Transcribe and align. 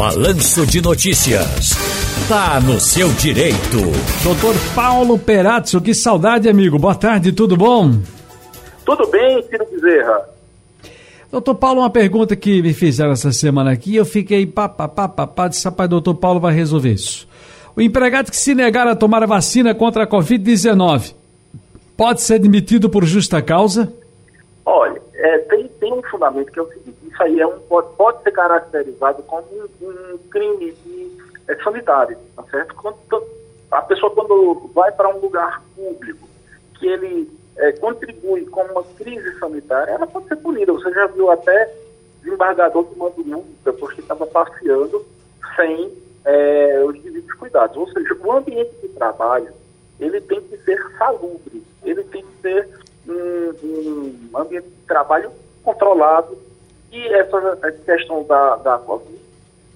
Balanço 0.00 0.66
de 0.66 0.80
Notícias. 0.80 1.72
Tá 2.26 2.58
no 2.58 2.80
seu 2.80 3.10
direito. 3.12 3.76
Doutor 4.24 4.54
Paulo 4.74 5.18
Perazzo, 5.18 5.78
que 5.78 5.92
saudade, 5.92 6.48
amigo. 6.48 6.78
Boa 6.78 6.94
tarde, 6.94 7.32
tudo 7.32 7.54
bom? 7.54 7.98
Tudo 8.82 9.06
bem, 9.08 9.42
Ciro 9.42 9.66
Bezerra. 9.70 10.26
Doutor 11.30 11.54
Paulo, 11.54 11.82
uma 11.82 11.90
pergunta 11.90 12.34
que 12.34 12.62
me 12.62 12.72
fizeram 12.72 13.12
essa 13.12 13.30
semana 13.30 13.72
aqui, 13.72 13.94
eu 13.94 14.06
fiquei 14.06 14.46
pá, 14.46 14.70
pá, 14.70 14.88
pá, 14.88 15.06
pá, 15.06 15.26
pá, 15.26 15.48
disse, 15.48 15.66
rapaz, 15.66 15.90
doutor 15.90 16.14
Paulo 16.14 16.40
vai 16.40 16.54
resolver 16.54 16.92
isso. 16.92 17.28
O 17.76 17.82
empregado 17.82 18.30
que 18.30 18.38
se 18.38 18.54
negar 18.54 18.88
a 18.88 18.96
tomar 18.96 19.22
a 19.22 19.26
vacina 19.26 19.74
contra 19.74 20.04
a 20.04 20.06
Covid-19 20.06 21.14
pode 21.94 22.22
ser 22.22 22.38
demitido 22.38 22.88
por 22.88 23.04
justa 23.04 23.42
causa? 23.42 23.92
Olha, 24.64 24.98
é, 25.12 25.38
tem, 25.40 25.68
tem 25.78 25.92
um 25.92 26.02
fundamento 26.10 26.50
que 26.50 26.58
é 26.58 26.62
o 26.62 26.68
seguinte, 26.68 26.96
isso 27.20 27.22
aí 27.22 27.40
é 27.40 27.46
um, 27.46 27.58
pode, 27.60 27.94
pode 27.96 28.22
ser 28.22 28.30
caracterizado 28.32 29.22
como 29.24 29.44
um, 29.52 30.14
um 30.14 30.18
crime 30.30 30.72
de, 30.72 31.18
é, 31.48 31.54
sanitário, 31.56 32.16
tá 32.34 32.42
certo? 32.50 32.74
Quando, 32.74 32.96
a 33.70 33.82
pessoa 33.82 34.10
quando 34.12 34.70
vai 34.74 34.90
para 34.92 35.14
um 35.14 35.20
lugar 35.20 35.62
público, 35.76 36.28
que 36.78 36.86
ele 36.86 37.30
é, 37.56 37.72
contribui 37.72 38.46
com 38.46 38.62
uma 38.62 38.82
crise 38.96 39.38
sanitária, 39.38 39.92
ela 39.92 40.06
pode 40.06 40.28
ser 40.28 40.36
punida. 40.36 40.72
Você 40.72 40.90
já 40.92 41.06
viu 41.08 41.30
até 41.30 41.72
desembargador 42.22 42.84
tomando 42.84 43.24
multa 43.24 43.72
porque 43.72 44.00
estava 44.00 44.26
passeando 44.26 45.04
sem 45.56 45.92
é, 46.24 46.82
os 46.84 47.00
devidos 47.02 47.32
cuidados. 47.34 47.76
Ou 47.76 47.88
seja, 47.88 48.14
o 48.14 48.32
ambiente 48.32 48.74
de 48.80 48.88
trabalho 48.88 49.52
ele 49.98 50.20
tem 50.22 50.40
que 50.40 50.56
ser 50.58 50.82
salubre, 50.96 51.62
ele 51.84 52.02
tem 52.04 52.24
que 52.24 52.40
ser 52.40 52.68
um, 53.06 54.30
um 54.32 54.38
ambiente 54.38 54.68
de 54.68 54.86
trabalho 54.86 55.30
controlado 55.62 56.36
e 56.92 57.06
essa, 57.14 57.72
questão 57.84 58.24
da, 58.24 58.56
da 58.56 58.78
Covid 58.78 59.20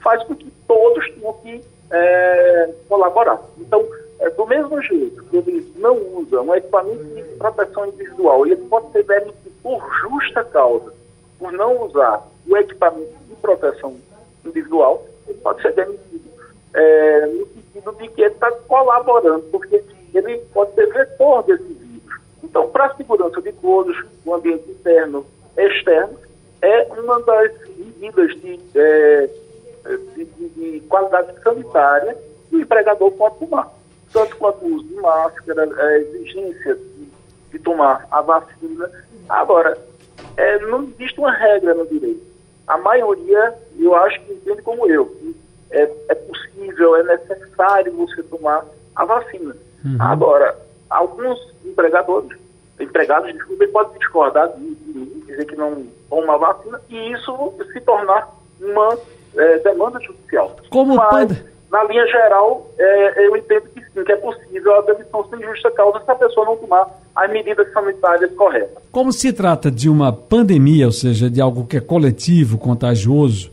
faz 0.00 0.22
com 0.24 0.34
que 0.34 0.50
todos 0.66 1.04
tenham 1.14 1.32
que 1.34 1.64
é, 1.90 2.74
colaborar. 2.88 3.40
Então, 3.58 3.84
é, 4.20 4.30
do 4.30 4.46
mesmo 4.46 4.80
jeito 4.82 5.22
que 5.24 5.36
ele 5.36 5.72
não 5.76 5.96
usa 6.18 6.40
um 6.40 6.54
equipamento 6.54 7.04
de 7.04 7.22
proteção 7.36 7.86
individual, 7.86 8.46
ele 8.46 8.56
pode 8.56 8.90
ser 8.92 9.04
demitido 9.04 9.52
por 9.62 9.82
justa 10.02 10.44
causa, 10.44 10.92
por 11.38 11.52
não 11.52 11.82
usar 11.84 12.26
o 12.48 12.56
equipamento 12.56 13.12
de 13.28 13.34
proteção 13.36 13.96
individual, 14.44 15.04
ele 15.26 15.38
pode 15.38 15.62
ser 15.62 15.72
demitido 15.72 16.28
é, 16.74 17.26
no 17.26 17.46
sentido 17.46 17.92
de 17.92 18.08
que 18.08 18.22
ele 18.22 18.34
está 18.34 18.50
colaborando, 18.50 19.44
porque 19.50 19.82
ele 20.14 20.38
pode 20.52 20.74
ser 20.74 20.86
vetor 20.92 21.42
desse 21.44 21.62
vírus. 21.62 22.20
Então, 22.42 22.68
para 22.68 22.86
a 22.86 22.96
segurança 22.96 23.40
de 23.40 23.52
todos, 23.52 23.96
o 24.24 24.34
ambiente 24.34 24.70
interno 24.70 25.26
e 25.56 25.62
externo, 25.62 26.18
é 26.62 26.84
uma 26.92 27.17
das 27.28 27.52
medidas 27.76 28.34
de, 28.40 28.58
é, 28.74 29.30
de, 30.16 30.24
de, 30.24 30.48
de 30.48 30.80
qualidade 30.88 31.28
sanitária 31.42 32.16
que 32.48 32.56
o 32.56 32.60
empregador 32.60 33.10
pode 33.12 33.38
tomar 33.38 33.70
tanto 34.12 34.36
quanto 34.36 34.64
o 34.64 34.76
uso 34.76 34.84
de 34.88 34.94
máscara, 34.94 35.64
a 35.64 35.98
exigência 35.98 36.74
de, 36.74 37.08
de 37.52 37.58
tomar 37.58 38.06
a 38.10 38.22
vacina. 38.22 38.90
Agora, 39.28 39.76
é, 40.36 40.58
não 40.60 40.84
existe 40.84 41.20
uma 41.20 41.30
regra 41.30 41.74
no 41.74 41.86
direito. 41.86 42.26
A 42.66 42.78
maioria, 42.78 43.54
eu 43.78 43.94
acho 43.94 44.18
que 44.22 44.32
entende 44.32 44.62
como 44.62 44.88
eu, 44.88 45.06
que 45.06 45.36
é, 45.70 45.90
é 46.08 46.14
possível, 46.14 46.96
é 46.96 47.02
necessário 47.02 47.92
você 47.92 48.22
tomar 48.22 48.64
a 48.96 49.04
vacina. 49.04 49.54
Uhum. 49.84 49.96
Agora, 50.00 50.58
alguns 50.88 51.38
empregadores, 51.64 52.38
empregados, 52.80 53.32
desculpa, 53.32 53.66
podem 53.68 53.98
discordar 53.98 54.48
de 54.52 54.60
mim, 54.60 55.22
dizer 55.26 55.44
que 55.46 55.56
não 55.56 55.84
tomam 56.08 56.32
a 56.32 56.38
vacina, 56.38 56.80
e 56.88 57.12
isso 57.12 57.52
se 57.72 57.80
tornar 57.80 58.28
uma 58.60 58.98
é, 59.36 59.58
demanda 59.58 60.00
judicial. 60.00 60.56
Como 60.70 60.96
Mas, 60.96 61.10
panda? 61.10 61.46
na 61.70 61.84
linha 61.84 62.06
geral, 62.06 62.66
é, 62.78 63.26
eu 63.26 63.36
entendo 63.36 63.68
que 63.74 63.80
sim, 63.80 64.04
que 64.04 64.12
é 64.12 64.16
possível 64.16 64.78
a 64.78 64.82
demissão 64.82 65.26
sem 65.28 65.40
justa 65.42 65.70
causa 65.70 66.00
se 66.04 66.10
a 66.10 66.14
pessoa 66.14 66.46
não 66.46 66.56
tomar 66.56 66.88
as 67.14 67.30
medidas 67.30 67.70
sanitárias 67.72 68.32
corretas. 68.34 68.82
Como 68.90 69.12
se 69.12 69.32
trata 69.32 69.70
de 69.70 69.88
uma 69.88 70.12
pandemia, 70.12 70.86
ou 70.86 70.92
seja, 70.92 71.28
de 71.28 71.40
algo 71.40 71.66
que 71.66 71.76
é 71.76 71.80
coletivo, 71.80 72.58
contagioso, 72.58 73.50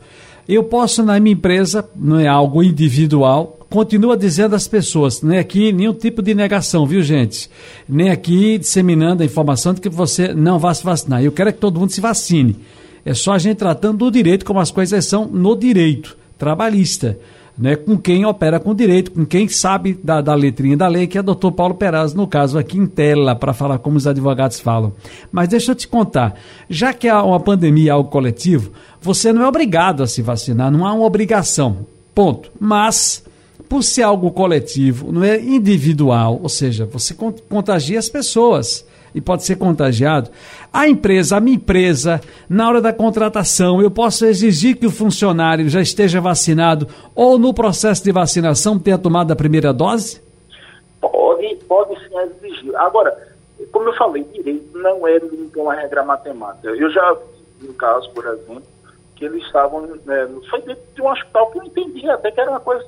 eu 0.48 0.62
posso, 0.62 1.04
na 1.04 1.18
minha 1.18 1.34
empresa, 1.34 1.88
não 1.94 2.20
é 2.20 2.28
algo 2.28 2.62
individual, 2.62 3.55
continua 3.70 4.16
dizendo 4.16 4.54
às 4.54 4.68
pessoas, 4.68 5.22
nem 5.22 5.38
aqui 5.38 5.72
nenhum 5.72 5.92
tipo 5.92 6.22
de 6.22 6.34
negação, 6.34 6.86
viu 6.86 7.02
gente? 7.02 7.50
Nem 7.88 8.10
aqui 8.10 8.58
disseminando 8.58 9.22
a 9.22 9.26
informação 9.26 9.74
de 9.74 9.80
que 9.80 9.88
você 9.88 10.32
não 10.34 10.58
vai 10.58 10.74
se 10.74 10.84
vacinar. 10.84 11.22
Eu 11.22 11.32
quero 11.32 11.52
que 11.52 11.58
todo 11.58 11.80
mundo 11.80 11.90
se 11.90 12.00
vacine. 12.00 12.56
É 13.04 13.14
só 13.14 13.32
a 13.32 13.38
gente 13.38 13.58
tratando 13.58 13.98
do 13.98 14.10
direito 14.10 14.44
como 14.44 14.60
as 14.60 14.70
coisas 14.70 15.04
são 15.04 15.26
no 15.26 15.56
direito 15.56 16.16
trabalhista 16.38 17.18
né, 17.58 17.74
com 17.74 17.96
quem 17.96 18.24
opera 18.26 18.60
com 18.60 18.74
direito, 18.74 19.10
com 19.10 19.24
quem 19.24 19.48
sabe 19.48 19.98
da, 20.02 20.20
da 20.20 20.34
letrinha 20.34 20.76
da 20.76 20.86
lei, 20.86 21.06
que 21.06 21.16
é 21.16 21.20
o 21.20 21.24
doutor 21.24 21.52
Paulo 21.52 21.74
Peraz, 21.74 22.12
no 22.12 22.26
caso 22.26 22.58
aqui 22.58 22.76
em 22.78 22.86
tela, 22.86 23.34
para 23.34 23.54
falar 23.54 23.78
como 23.78 23.96
os 23.96 24.06
advogados 24.06 24.60
falam. 24.60 24.92
Mas 25.32 25.48
deixa 25.48 25.72
eu 25.72 25.74
te 25.74 25.88
contar, 25.88 26.34
já 26.68 26.92
que 26.92 27.08
há 27.08 27.22
uma 27.22 27.40
pandemia, 27.40 27.94
algo 27.94 28.10
coletivo, 28.10 28.72
você 29.00 29.32
não 29.32 29.42
é 29.42 29.48
obrigado 29.48 30.02
a 30.02 30.06
se 30.06 30.20
vacinar, 30.20 30.70
não 30.70 30.86
há 30.86 30.92
uma 30.92 31.06
obrigação, 31.06 31.86
ponto. 32.14 32.50
Mas, 32.60 33.24
por 33.68 33.82
ser 33.82 34.02
algo 34.02 34.30
coletivo, 34.30 35.12
não 35.12 35.24
é 35.24 35.38
individual, 35.38 36.38
ou 36.42 36.48
seja, 36.48 36.84
você 36.84 37.14
contagia 37.48 37.98
as 37.98 38.08
pessoas 38.08 38.86
e 39.14 39.20
pode 39.20 39.44
ser 39.44 39.56
contagiado. 39.56 40.30
A 40.72 40.86
empresa, 40.86 41.36
a 41.36 41.40
minha 41.40 41.56
empresa, 41.56 42.20
na 42.48 42.68
hora 42.68 42.80
da 42.82 42.92
contratação, 42.92 43.80
eu 43.80 43.90
posso 43.90 44.26
exigir 44.26 44.76
que 44.76 44.86
o 44.86 44.90
funcionário 44.90 45.68
já 45.68 45.80
esteja 45.80 46.20
vacinado 46.20 46.86
ou 47.14 47.38
no 47.38 47.54
processo 47.54 48.04
de 48.04 48.12
vacinação 48.12 48.78
tenha 48.78 48.98
tomado 48.98 49.32
a 49.32 49.36
primeira 49.36 49.72
dose? 49.72 50.20
Pode, 51.00 51.56
pode 51.66 51.94
sim 52.00 52.14
exigir. 52.44 52.76
Agora, 52.76 53.16
como 53.72 53.88
eu 53.88 53.94
falei, 53.94 54.22
direito 54.34 54.76
não 54.78 55.08
é 55.08 55.18
uma 55.56 55.74
regra 55.74 56.04
matemática. 56.04 56.68
Eu 56.68 56.90
já 56.90 57.16
um 57.62 57.72
caso, 57.72 58.10
por 58.10 58.24
exemplo, 58.26 58.62
que 59.16 59.24
eles 59.24 59.42
estavam, 59.44 59.86
né, 60.04 60.28
foi 60.48 60.60
dentro 60.60 60.82
de 60.94 61.02
um 61.02 61.10
hospital 61.10 61.50
que 61.50 61.58
eu 61.58 61.64
entendia 61.64 62.14
até 62.14 62.30
que 62.30 62.40
era 62.40 62.50
uma 62.50 62.60
coisa 62.60 62.84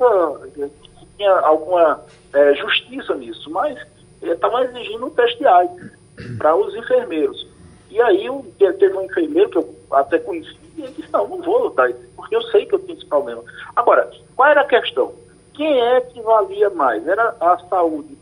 que 0.55 0.71
tinha 1.17 1.33
alguma 1.41 2.01
é, 2.33 2.55
justiça 2.55 3.15
nisso, 3.15 3.51
mas 3.51 3.79
estavam 4.23 4.63
exigindo 4.63 5.07
um 5.07 5.11
teste 5.11 5.39
de 5.39 5.47
AIDS 5.47 5.91
para 6.37 6.55
os 6.55 6.75
enfermeiros. 6.75 7.47
E 7.91 8.01
aí 8.01 8.29
o, 8.29 8.45
teve 8.59 8.95
um 8.95 9.03
enfermeiro 9.03 9.51
que 9.51 9.59
eu 9.59 9.75
até 9.91 10.19
conheci 10.19 10.59
e 10.77 10.83
ele 10.83 10.93
disse, 10.93 11.13
não, 11.13 11.27
não 11.27 11.43
vou 11.43 11.65
lutar 11.65 11.91
porque 12.15 12.37
eu 12.37 12.43
sei 12.43 12.67
que 12.67 12.75
eu 12.75 12.79
tenho 12.79 12.99
esse 12.99 13.07
problema. 13.07 13.43
Agora, 13.75 14.11
qual 14.37 14.51
era 14.51 14.61
a 14.61 14.67
questão? 14.67 15.13
Quem 15.55 15.81
é 15.81 16.01
que 16.03 16.21
valia 16.21 16.71
mais? 16.71 17.07
Era 17.07 17.35
a 17.41 17.59
saúde, 17.69 18.17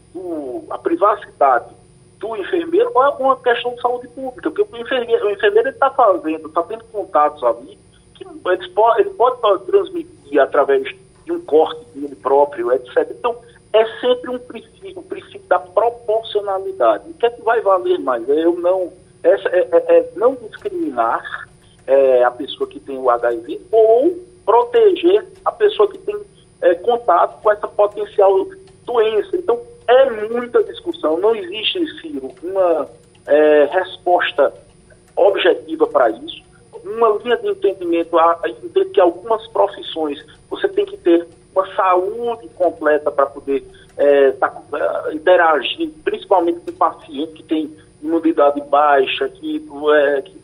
a 0.70 0.78
privacidade 0.78 1.74
do 2.18 2.36
enfermeiro 2.36 2.90
ou 2.94 3.32
é 3.32 3.36
questão 3.42 3.74
de 3.74 3.80
saúde 3.82 4.08
pública? 4.08 4.50
Porque 4.50 4.74
o 4.74 4.80
enfermeiro, 4.80 5.26
o 5.26 5.30
enfermeiro 5.30 5.68
está 5.68 5.90
fazendo, 5.90 6.48
está 6.48 6.62
tendo 6.62 6.84
contatos 6.84 7.42
ali, 7.42 7.78
ele 8.52 8.68
pode, 8.70 9.00
ele 9.00 9.10
pode 9.10 9.64
transmitir 9.66 10.40
através 10.40 10.94
de 11.24 11.32
um 11.32 11.40
corte 11.40 11.84
dele 11.94 12.14
próprio, 12.16 12.72
etc. 12.72 13.08
Então, 13.10 13.36
é 13.72 13.84
sempre 14.00 14.30
um 14.30 14.38
princípio, 14.38 14.98
um 14.98 15.02
princípio 15.02 15.48
da 15.48 15.58
proporcionalidade. 15.58 17.10
O 17.10 17.14
que 17.14 17.26
é 17.26 17.30
que 17.30 17.42
vai 17.42 17.60
valer 17.60 17.98
mais? 17.98 18.28
É 18.28 18.44
eu 18.44 18.58
não, 18.58 18.92
essa, 19.22 19.48
é, 19.48 19.68
é, 19.72 19.98
é 19.98 20.10
não 20.16 20.34
discriminar 20.34 21.48
é, 21.86 22.24
a 22.24 22.30
pessoa 22.30 22.68
que 22.68 22.80
tem 22.80 22.96
o 22.98 23.10
HIV 23.10 23.60
ou 23.70 24.16
proteger 24.44 25.26
a 25.44 25.52
pessoa 25.52 25.90
que 25.90 25.98
tem 25.98 26.16
é, 26.62 26.74
contato 26.76 27.42
com 27.42 27.50
essa 27.50 27.68
potencial 27.68 28.46
doença. 28.84 29.36
Então, 29.36 29.60
é 29.88 30.10
muita 30.28 30.62
discussão. 30.64 31.18
Não 31.18 31.34
existe, 31.34 31.84
Ciro, 32.00 32.32
uma 32.42 32.88
é, 33.26 33.64
resposta 33.72 34.52
objetiva 35.14 35.86
para 35.86 36.10
isso. 36.10 36.45
Uma 36.86 37.08
linha 37.22 37.36
de 37.36 37.48
entendimento, 37.48 38.18
a, 38.18 38.40
que 38.92 39.00
algumas 39.00 39.46
profissões 39.48 40.24
você 40.48 40.68
tem 40.68 40.86
que 40.86 40.96
ter 40.96 41.26
uma 41.54 41.66
saúde 41.74 42.48
completa 42.54 43.10
para 43.10 43.26
poder 43.26 43.64
é, 43.96 44.30
tá, 44.32 44.62
é, 44.72 45.14
interagir, 45.14 45.90
principalmente 46.04 46.60
com 46.60 46.72
paciente 46.72 47.32
que 47.32 47.42
tem 47.42 47.76
imunidade 48.02 48.60
baixa, 48.62 49.28
que, 49.28 49.66
é, 49.94 50.22
que 50.22 50.36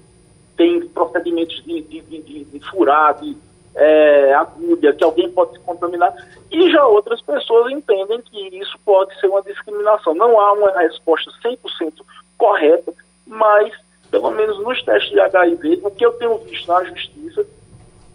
tem 0.56 0.80
procedimentos 0.88 1.62
de, 1.64 1.82
de, 1.82 2.00
de, 2.00 2.44
de 2.44 2.60
furar, 2.70 3.20
de 3.20 3.36
é, 3.74 4.34
agulha, 4.34 4.92
que 4.92 5.04
alguém 5.04 5.30
pode 5.30 5.52
se 5.52 5.60
contaminar, 5.60 6.14
e 6.50 6.70
já 6.70 6.86
outras 6.86 7.20
pessoas 7.22 7.72
entendem 7.72 8.20
que 8.20 8.58
isso 8.58 8.78
pode 8.84 9.18
ser 9.18 9.28
uma 9.28 9.42
discriminação. 9.42 10.14
Não 10.14 10.38
há 10.40 10.52
uma 10.52 10.70
resposta 10.80 11.30
100% 11.42 11.92
correta, 12.36 12.92
mas, 13.26 13.72
pelo 14.12 14.30
menos 14.30 14.58
nos 14.60 14.80
testes 14.82 15.10
de 15.10 15.18
HIV, 15.18 15.80
o 15.82 15.90
que 15.90 16.04
eu 16.04 16.12
tenho 16.12 16.36
visto 16.38 16.68
na 16.68 16.84
justiça 16.84 17.44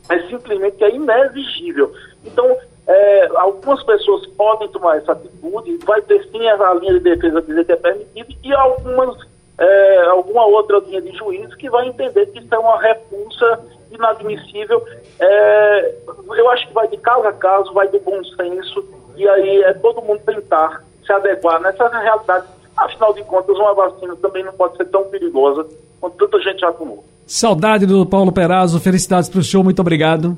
é 0.09 0.19
simplesmente 0.27 0.77
que 0.77 0.85
é 0.85 0.91
inexigível. 0.91 1.91
Então, 2.23 2.55
é, 2.85 3.27
algumas 3.35 3.83
pessoas 3.83 4.27
podem 4.27 4.69
tomar 4.69 4.97
essa 4.97 5.13
atitude, 5.13 5.77
vai 5.85 6.01
ter 6.03 6.23
sim 6.31 6.47
a 6.47 6.73
linha 6.75 6.93
de 6.93 6.99
defesa 6.99 7.41
dizer 7.41 7.65
que 7.65 7.71
é 7.71 7.75
permitido, 7.75 8.35
e 8.43 8.53
algumas, 8.53 9.17
é, 9.57 10.03
alguma 10.05 10.45
outra 10.45 10.77
linha 10.79 11.01
de 11.01 11.17
juízes 11.17 11.55
que 11.55 11.67
vai 11.67 11.87
entender 11.87 12.27
que 12.27 12.39
isso 12.39 12.53
é 12.53 12.59
uma 12.59 12.79
repulsa 12.79 13.59
inadmissível. 13.91 14.85
É, 15.19 15.95
eu 16.37 16.49
acho 16.51 16.67
que 16.67 16.73
vai 16.73 16.87
de 16.87 16.97
caso 16.97 17.27
a 17.27 17.33
caso, 17.33 17.73
vai 17.73 17.87
do 17.87 17.99
bom 17.99 18.23
senso, 18.23 18.87
e 19.15 19.27
aí 19.27 19.63
é 19.63 19.73
todo 19.73 20.03
mundo 20.03 20.21
tentar 20.23 20.83
se 21.03 21.11
adequar 21.11 21.59
nessa 21.59 21.87
realidade. 21.87 22.45
Afinal 22.77 23.13
de 23.13 23.23
contas, 23.23 23.55
uma 23.57 23.73
vacina 23.73 24.15
também 24.17 24.43
não 24.43 24.53
pode 24.53 24.77
ser 24.77 24.85
tão 24.85 25.03
perigosa 25.05 25.65
quanto 25.99 26.15
tanta 26.17 26.39
gente 26.41 26.59
já 26.59 26.71
tomou. 26.71 27.03
Saudade 27.25 27.85
do 27.85 28.05
Paulo 28.05 28.31
Perazzo, 28.31 28.79
felicidades 28.79 29.29
para 29.29 29.39
o 29.39 29.43
senhor, 29.43 29.63
muito 29.63 29.79
obrigado. 29.79 30.37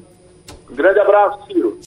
Um 0.71 0.75
grande 0.75 0.99
abraço, 0.99 1.39